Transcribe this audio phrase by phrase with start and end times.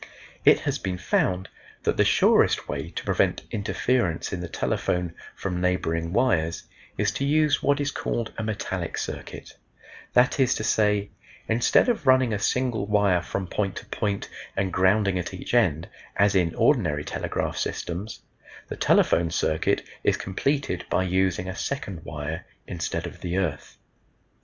[0.45, 1.47] It has been found
[1.83, 6.63] that the surest way to prevent interference in the telephone from neighboring wires
[6.97, 9.57] is to use what is called a metallic circuit
[10.13, 11.11] that is to say,
[11.47, 14.27] instead of running a single wire from point to point
[14.57, 18.21] and grounding at each end, as in ordinary telegraph systems,
[18.69, 23.77] the telephone circuit is completed by using a second wire instead of the earth.